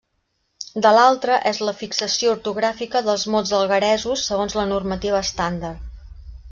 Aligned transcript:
De 0.85 0.93
l'altra, 0.99 1.35
és 1.49 1.59
la 1.67 1.75
fixació 1.83 2.33
ortogràfica 2.37 3.05
dels 3.11 3.29
mots 3.37 3.55
algueresos 3.61 4.27
segons 4.31 4.61
la 4.63 4.69
normativa 4.75 5.25
estàndard. 5.31 5.91